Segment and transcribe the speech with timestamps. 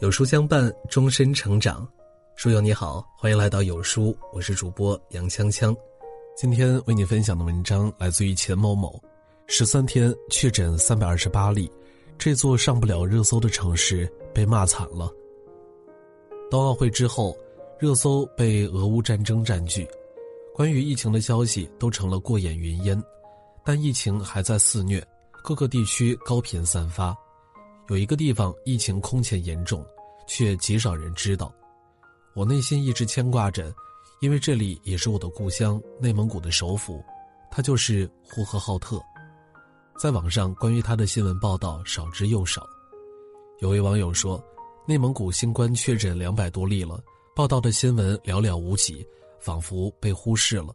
[0.00, 1.86] 有书相伴，终身成长。
[2.34, 5.76] 书友你好，欢迎来到有书，我是主播杨锵锵。
[6.34, 8.98] 今天为你分享的文章来自于钱某某。
[9.46, 11.70] 十三天确诊三百二十八例，
[12.16, 15.12] 这座上不了热搜的城市被骂惨了。
[16.50, 17.36] 冬奥会之后，
[17.78, 19.86] 热搜被俄乌战争占据，
[20.54, 22.98] 关于疫情的消息都成了过眼云烟。
[23.62, 25.06] 但疫情还在肆虐，
[25.44, 27.14] 各个地区高频散发。
[27.90, 29.84] 有一个地方疫情空前严重，
[30.24, 31.52] 却极少人知道。
[32.34, 33.74] 我内心一直牵挂着，
[34.20, 37.02] 因为这里也是我的故乡，内蒙古的首府，
[37.50, 39.02] 它就是呼和浩特。
[39.98, 42.64] 在网上关于它的新闻报道少之又少。
[43.58, 44.40] 有位网友说，
[44.86, 47.02] 内蒙古新冠确诊两百多例了，
[47.34, 49.04] 报道的新闻寥寥无几，
[49.40, 50.72] 仿佛被忽视了。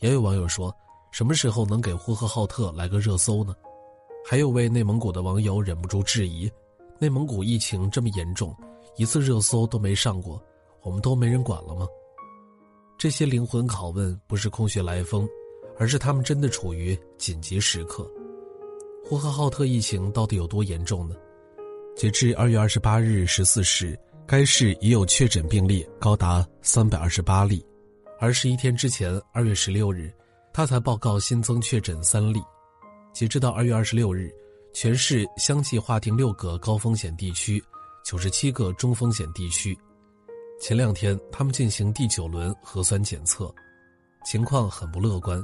[0.00, 0.70] 也有网友说，
[1.12, 3.54] 什么时候能给呼和浩特来个热搜呢？
[4.28, 6.50] 还有位内蒙古的网友忍不住质疑
[6.98, 8.52] ：“内蒙古疫情这么严重，
[8.96, 10.42] 一次热搜都没上过，
[10.82, 11.86] 我们都没人管了吗？”
[12.98, 15.28] 这些灵魂拷问不是空穴来风，
[15.78, 18.04] 而是他们真的处于紧急时刻。
[19.04, 21.14] 呼和浩特疫情到底有多严重呢？
[21.94, 23.96] 截至二月二十八日十四时，
[24.26, 27.64] 该市已有确诊病例高达三百二十八例，
[28.18, 30.12] 而十一天之前，二月十六日，
[30.52, 32.42] 他才报告新增确诊三例。
[33.16, 34.30] 截止到二月二十六日，
[34.74, 37.64] 全市相继划定六个高风险地区，
[38.04, 39.74] 九十七个中风险地区。
[40.60, 43.50] 前两天，他们进行第九轮核酸检测，
[44.26, 45.42] 情况很不乐观。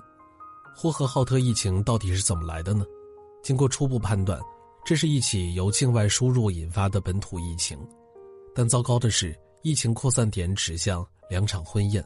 [0.77, 2.84] 呼和浩特疫情到底是怎么来的呢？
[3.42, 4.39] 经过初步判断，
[4.84, 7.79] 这是一起由境外输入引发的本土疫情。
[8.55, 12.05] 但糟糕的是，疫情扩散点指向两场婚宴。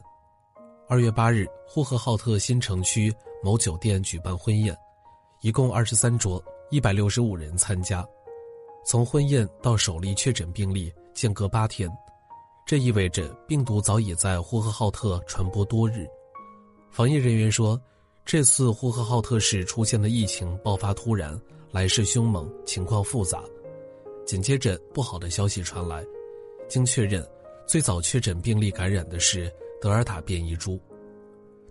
[0.87, 4.73] 二月八日，呼和浩特新城区某酒店举办婚宴。
[5.41, 8.05] 一共二十三桌，一百六十五人参加。
[8.83, 11.87] 从婚宴到首例确诊病例间隔八天，
[12.65, 16.07] 这意味着病毒早已在呼和浩特传播多日。
[16.89, 17.79] 防疫人员说，
[18.25, 21.39] 这次呼和浩特市出现的疫情爆发突然，
[21.71, 23.43] 来势凶猛，情况复杂。
[24.25, 26.03] 紧接着，不好的消息传来，
[26.67, 27.25] 经确认，
[27.67, 30.79] 最早确诊病例感染的是德尔塔变异株。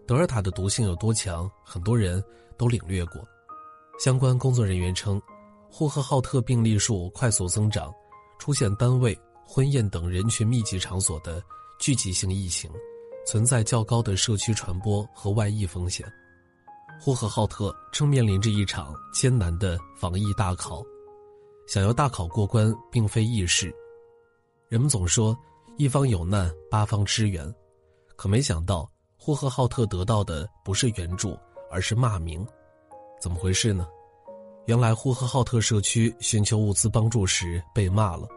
[0.07, 2.23] 德尔塔的毒性有多强，很多人
[2.57, 3.27] 都领略过。
[3.99, 5.21] 相关工作人员称，
[5.71, 7.93] 呼和浩特病例数快速增长，
[8.39, 11.43] 出现单位、婚宴等人群密集场所的
[11.79, 12.71] 聚集性疫情，
[13.27, 16.07] 存在较高的社区传播和外溢风险。
[17.01, 20.83] 呼和浩特正面临着一场艰难的防疫大考，
[21.67, 23.75] 想要大考过关并非易事。
[24.69, 25.37] 人们总说
[25.79, 27.53] 一方有难八方支援，
[28.15, 31.37] 可没想到呼和浩特得到的不是援助，
[31.71, 32.47] 而是骂名。
[33.27, 33.89] 怎么回事呢？
[34.67, 38.29] 原来呼和浩特社区寻求物资帮助时被骂了。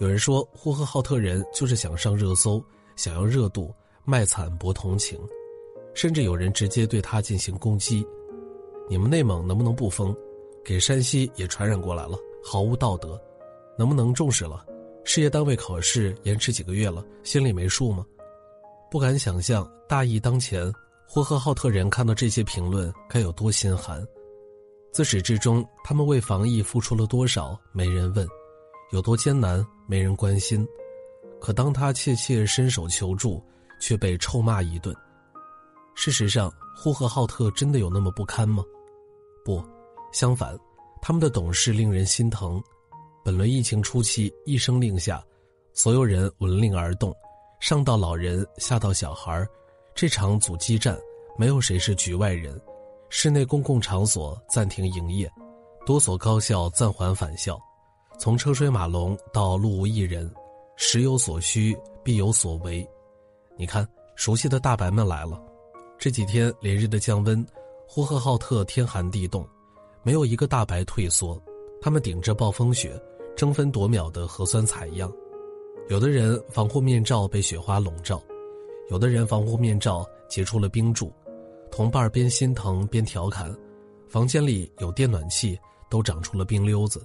[0.00, 2.62] 有人说呼和浩特人就是想上热搜，
[2.94, 3.74] 想要热度，
[4.04, 5.18] 卖惨博同情，
[5.94, 8.06] 甚至有人直接对他进行攻击。
[8.86, 10.14] 你们内蒙能不能不封？
[10.62, 13.18] 给山西也传染过来了，毫无道德。
[13.78, 14.62] 能不能重视了？
[15.04, 18.04] 事业单位考试延迟几个月了，心里没数吗？
[18.90, 20.70] 不敢想象，大疫当前。
[21.14, 24.02] 呼和浩特人看到这些评论该有多心寒？
[24.94, 27.54] 自始至终，他们为防疫付出了多少？
[27.70, 28.26] 没人问，
[28.92, 29.62] 有多艰难？
[29.86, 30.66] 没人关心。
[31.38, 33.44] 可当他切切伸手求助，
[33.78, 34.96] 却被臭骂一顿。
[35.94, 38.64] 事实上，呼和浩特真的有那么不堪吗？
[39.44, 39.62] 不，
[40.14, 40.58] 相反，
[41.02, 42.58] 他们的懂事令人心疼。
[43.22, 45.22] 本轮疫情初期，一声令下，
[45.74, 47.14] 所有人闻令而动，
[47.60, 49.46] 上到老人，下到小孩
[49.94, 50.98] 这场阻击战，
[51.36, 52.60] 没有谁是局外人。
[53.08, 55.30] 室内公共场所暂停营业，
[55.84, 57.60] 多所高校暂缓返校。
[58.18, 60.32] 从车水马龙到路无一人，
[60.76, 62.88] 时有所需，必有所为。
[63.56, 63.86] 你看，
[64.16, 65.40] 熟悉的大白们来了。
[65.98, 67.46] 这几天连日的降温，
[67.86, 69.46] 呼和浩特天寒地冻，
[70.02, 71.40] 没有一个大白退缩。
[71.80, 72.98] 他们顶着暴风雪，
[73.36, 75.12] 争分夺秒的核酸采样。
[75.88, 78.22] 有的人防护面罩被雪花笼罩。
[78.92, 81.10] 有的人防护面罩结出了冰柱，
[81.70, 83.50] 同伴边心疼边调侃
[84.06, 85.58] ：“房间里有电暖气，
[85.88, 87.02] 都长出了冰溜子。”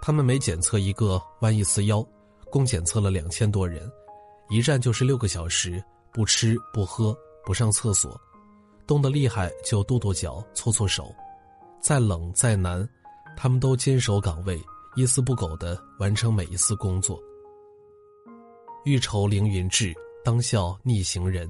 [0.00, 2.02] 他们每检测一个弯一次腰，
[2.50, 3.86] 共检测了两千多人，
[4.48, 7.14] 一站就是六个小时，不吃不喝
[7.44, 8.18] 不上厕所，
[8.86, 11.14] 冻得厉害就跺跺脚搓搓手，
[11.82, 12.88] 再冷再难，
[13.36, 14.58] 他们都坚守岗位，
[14.96, 17.22] 一丝不苟地完成每一次工作。
[18.86, 19.94] 欲愁凌云志。
[20.24, 21.46] 当笑逆行人，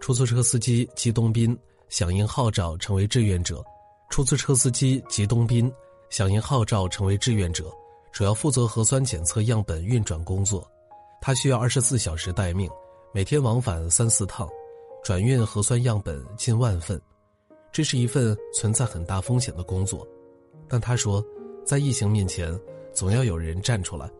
[0.00, 3.64] 出租车司机吉东斌响应号召成为志愿者。
[4.10, 5.72] 出租车司机吉东斌
[6.10, 7.72] 响应号召成为志愿者，
[8.12, 10.68] 主要负责核酸检测样本运转工作。
[11.22, 12.68] 他需要二十四小时待命，
[13.14, 14.46] 每天往返三四趟，
[15.02, 17.00] 转运核酸样本近万份。
[17.72, 20.06] 这是一份存在很大风险的工作，
[20.68, 21.24] 但他说，
[21.64, 22.52] 在疫情面前，
[22.92, 24.10] 总要有人站出来。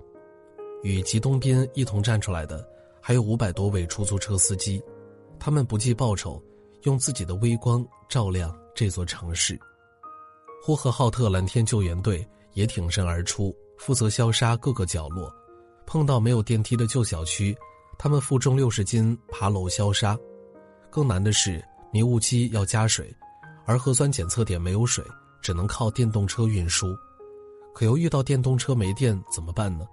[0.83, 2.67] 与吉东斌一同站出来的，
[3.01, 4.83] 还有五百多位出租车司机，
[5.39, 6.43] 他们不计报酬，
[6.83, 9.59] 用自己的微光照亮这座城市。
[10.63, 15.33] 呼和浩特蓝天救援队也挺身而出，负责消杀各个角落。
[15.87, 17.57] 碰到没有电梯的旧小区，
[17.99, 20.17] 他们负重六十斤爬楼消杀。
[20.91, 23.13] 更难的是，迷雾机要加水，
[23.65, 25.05] 而核酸检测点没有水，
[25.41, 26.95] 只能靠电动车运输。
[27.75, 29.87] 可又遇到电动车没电怎么办呢？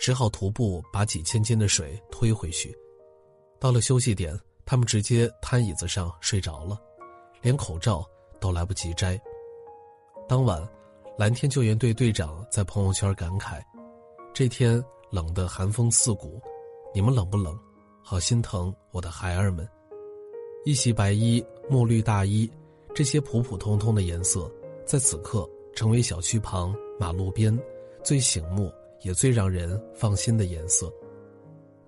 [0.00, 2.74] 只好徒步把几千斤的水推回去。
[3.58, 6.80] 到了休息点，他们直接瘫椅子上睡着了，
[7.42, 8.02] 连口罩
[8.40, 9.20] 都来不及摘。
[10.26, 10.66] 当晚，
[11.18, 13.60] 蓝天救援队队长在朋友圈感慨
[14.32, 16.40] ：“这天冷得寒风刺骨，
[16.94, 17.54] 你们冷不冷？
[18.02, 19.68] 好心疼我的孩儿们。”
[20.64, 22.50] 一袭白衣、墨绿大衣，
[22.94, 24.50] 这些普普通通的颜色，
[24.86, 27.54] 在此刻成为小区旁、马路边
[28.02, 28.72] 最醒目。
[29.02, 30.92] 也最让人放心的颜色。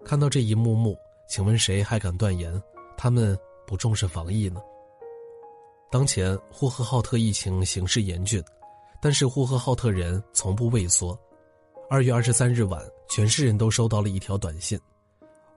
[0.05, 0.97] 看到这一幕幕，
[1.29, 2.61] 请问谁还敢断言
[2.97, 4.61] 他们不重视防疫呢？
[5.91, 8.43] 当前呼和浩特疫情形势严峻，
[9.01, 11.19] 但是呼和浩特人从不畏缩。
[11.91, 14.81] 二月二十三日晚，全市人都收到了一条短信：“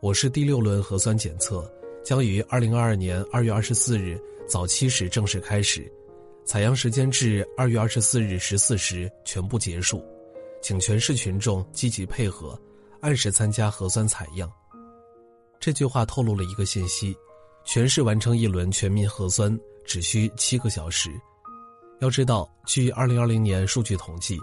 [0.01, 1.71] 我市第六轮核酸检测
[2.03, 5.89] 将于二零二二年二月二十四日早七时正式开始，
[6.43, 10.03] 采样时间至二月二十四日十四时全部结束。”
[10.61, 12.59] 请全市群众积极配合，
[13.01, 14.51] 按时参加核酸采样。
[15.59, 17.15] 这句话透露了一个信息：
[17.63, 21.09] 全市完成一轮全民核酸只需七个小时。
[21.99, 24.37] 要知道，据二零二零年数据统计，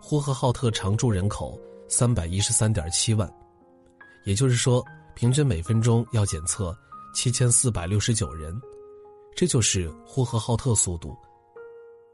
[0.00, 3.30] 呼和浩特常住人口三百一十三点七万，
[4.24, 4.84] 也就是说，
[5.14, 6.76] 平均每分钟要检测
[7.14, 8.58] 七千四百六十九人。
[9.36, 11.16] 这就是呼和浩特速度。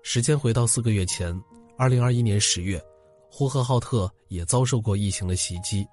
[0.02, 1.38] 时间回到四个月前，
[1.76, 2.82] 二零二一年十月。
[3.30, 5.86] 呼和浩特也遭受过疫情的袭击，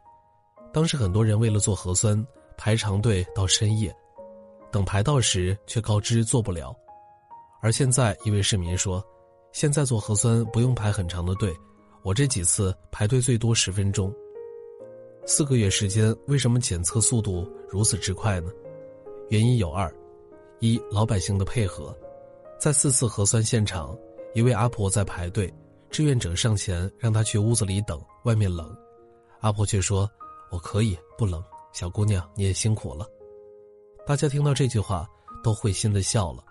[0.74, 2.26] 当时很多人为了做核酸
[2.58, 3.96] 排长队到深夜，
[4.72, 6.76] 等排到时却告知做不了。
[7.62, 9.04] 而现在一位市民说
[9.54, 11.56] ：“现在做核酸不用排很长的队，
[12.04, 14.14] 我这几次排队最多十分钟。”
[15.26, 18.52] 四个月时间，为什么检测速度如此之快呢？
[19.30, 19.94] 原因有二：
[20.60, 21.96] 一、老百姓的配合，
[22.60, 23.98] 在四次核酸现场，
[24.34, 25.54] 一位阿婆在排队。
[25.90, 28.76] 志愿者上前让他去屋子里等，外面冷。
[29.40, 30.10] 阿婆却说
[30.52, 31.44] ：“我可以不冷，
[31.74, 33.06] 小姑娘你也辛苦了。”
[34.06, 35.08] 大家听到这句话
[35.44, 36.44] 都会心的笑了。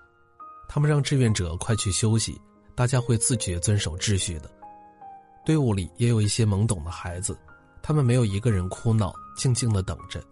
[0.68, 2.40] 他们让志愿者快去休息，
[2.74, 4.50] 大家会自觉遵守秩序的。
[5.44, 7.38] 队伍里也有一些懵懂的孩子，
[7.82, 10.22] 他们没有一个人哭闹，静静的等着。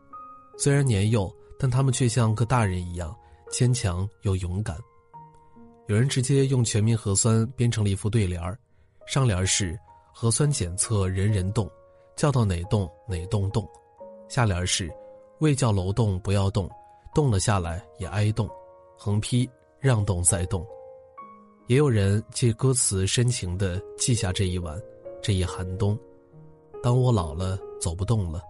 [0.58, 3.14] 虽然年幼，但他们却像个大人一样
[3.50, 4.76] 坚强又勇敢。
[5.86, 8.58] 有人直接用全民核酸编成了一副对联儿。
[9.06, 9.78] 上联是
[10.12, 11.70] 核酸检测人人动，
[12.16, 13.64] 叫到哪栋哪栋动；
[14.28, 14.90] 下联是
[15.40, 16.68] 未叫楼栋不要动，
[17.14, 18.48] 动了下来也挨冻。
[18.96, 19.48] 横批
[19.80, 20.64] 让动再动。
[21.66, 24.80] 也有人借歌词深情地记下这一晚，
[25.20, 25.98] 这一寒冬。
[26.82, 28.40] 当我老了走不动了，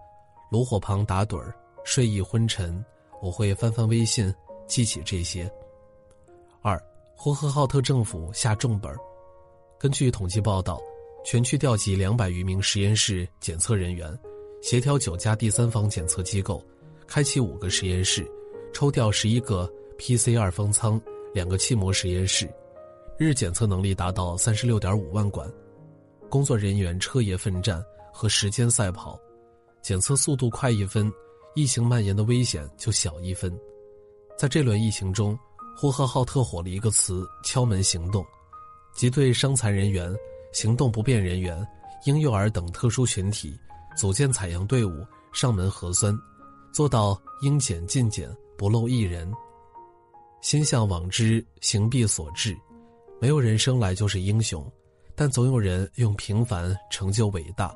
[0.51, 1.53] 炉火旁打盹儿，
[1.83, 2.83] 睡意昏沉，
[3.21, 4.33] 我会翻翻微信，
[4.67, 5.51] 记起这些。
[6.61, 6.81] 二，
[7.17, 8.97] 呼和浩特政府下重本儿。
[9.85, 10.81] 根据统计报道，
[11.23, 14.11] 全区调集两百余名实验室检测人员，
[14.59, 16.59] 协调九家第三方检测机构，
[17.05, 18.27] 开启五个实验室，
[18.73, 20.99] 抽调十一个 PCR 方舱，
[21.35, 22.51] 两个气膜实验室，
[23.19, 25.47] 日检测能力达到三十六点五万管。
[26.31, 27.79] 工作人员彻夜奋战
[28.11, 29.19] 和时间赛跑，
[29.83, 31.13] 检测速度快一分，
[31.53, 33.55] 疫情蔓延的危险就小一分。
[34.35, 35.37] 在这轮疫情中，
[35.77, 38.25] 呼和浩特火了一个词“敲门行动”。
[38.95, 40.11] 即对伤残人员、
[40.53, 41.67] 行动不便人员、
[42.05, 43.59] 婴幼儿等特殊群体，
[43.95, 46.17] 组建采样队伍上门核酸，
[46.71, 49.29] 做到应检尽检，不漏一人。
[50.41, 52.55] 心向往之，行必所至。
[53.19, 54.65] 没有人生来就是英雄，
[55.13, 57.75] 但总有人用平凡成就伟大。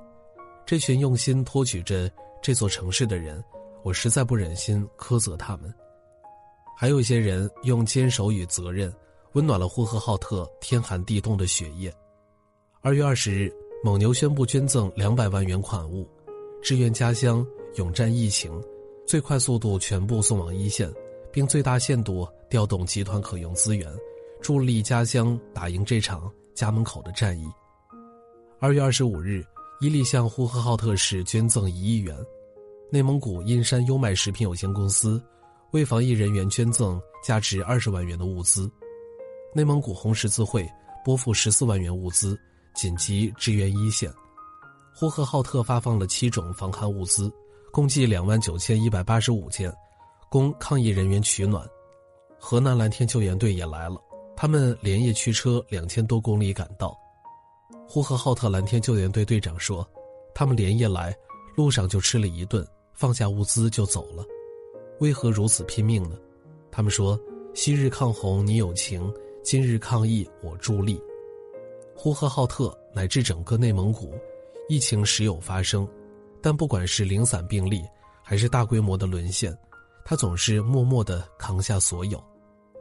[0.65, 2.09] 这群用心托举着
[2.41, 3.43] 这座城市的人，
[3.83, 5.73] 我实在不忍心苛责他们。
[6.77, 8.93] 还有一些人用坚守与责任。
[9.33, 11.93] 温暖了呼和浩特天寒地冻的血液。
[12.81, 16.09] 二月二十日，蒙牛宣布捐赠两百万元款物，
[16.61, 17.45] 支援家乡，
[17.75, 18.51] 勇战疫情，
[19.05, 20.91] 最快速度全部送往一线，
[21.31, 23.87] 并最大限度调动集团可用资源，
[24.41, 27.45] 助力家乡打赢这场家门口的战役。
[28.59, 29.45] 二月二十五日，
[29.79, 32.17] 伊利向呼和浩特市捐赠一亿元，
[32.89, 35.21] 内蒙古阴山优麦食品有限公司
[35.71, 38.69] 为防疫人员捐赠价值二十万元的物资，
[39.53, 40.69] 内蒙古红十字会
[41.03, 42.37] 拨付十四万元物资
[42.75, 44.11] 紧急支援一线，
[44.93, 47.31] 呼和浩特发放了七种防寒物资，
[47.71, 49.73] 共计两万九千一百八十五件，
[50.29, 51.67] 供抗疫人员取暖。
[52.39, 53.99] 河南蓝天救援队也来了。
[54.35, 56.97] 他们连夜驱车两千多公里赶到。
[57.85, 59.85] 呼和浩特蓝天救援队队长说
[60.33, 61.13] ：“他们连夜来，
[61.57, 64.23] 路上就吃了一顿，放下物资就走了。
[64.99, 66.15] 为何如此拼命呢？”
[66.71, 67.19] 他们说
[67.53, 71.01] ：“昔日抗洪你有情，今日抗疫我助力。”
[71.95, 74.13] 呼和浩特乃至整个内蒙古，
[74.67, 75.87] 疫情时有发生，
[76.41, 77.83] 但不管是零散病例，
[78.23, 79.57] 还是大规模的沦陷，
[80.05, 82.23] 他总是默默的扛下所有，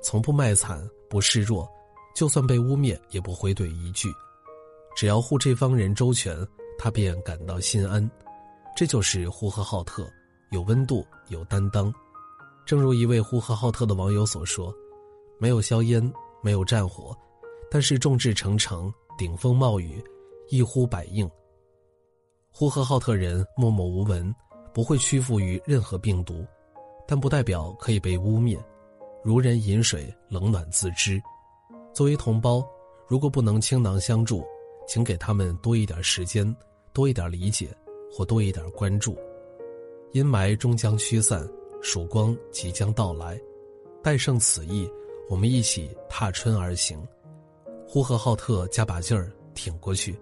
[0.02, 0.88] 从不卖惨。
[1.10, 1.66] 不示弱，
[2.14, 4.10] 就算被污蔑也不回怼一句，
[4.94, 6.46] 只要护这方人周全，
[6.78, 8.06] 他便感到心安。
[8.76, 10.06] 这就是呼和浩特，
[10.50, 11.90] 有温度，有担当。
[12.66, 14.70] 正如一位呼和浩特的网友所说
[15.40, 16.12] ：“没有硝烟，
[16.48, 17.14] 没有战火，
[17.70, 20.02] 但是众志成城，顶风冒雨，
[20.48, 21.30] 一呼百应。”
[22.50, 24.34] 呼和浩特人默默无闻，
[24.72, 26.42] 不会屈服于任何病毒，
[27.06, 28.58] 但不代表可以被污蔑。
[29.22, 31.20] 如人饮水，冷暖自知。
[31.92, 32.66] 作为同胞，
[33.06, 34.42] 如果不能倾囊相助，
[34.86, 36.56] 请给他们多一点时间，
[36.94, 37.68] 多一点理解，
[38.10, 39.14] 或多一点关注。
[40.12, 41.46] 阴霾终将驱散，
[41.82, 43.38] 曙光即将到来。
[44.02, 44.90] 待胜此役，
[45.28, 46.98] 我们一起踏春而行。
[47.86, 50.18] 呼和浩特，加把劲儿，挺过去！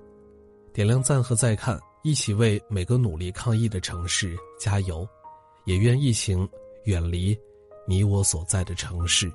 [0.72, 5.08] 点亮赞和再看，一起为每个努力抗疫的城市加油！
[5.64, 6.48] 也愿疫情
[6.84, 7.36] 远离。
[7.88, 9.32] 你我所在的城市。